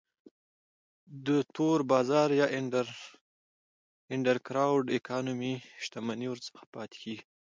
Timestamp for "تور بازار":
1.55-2.29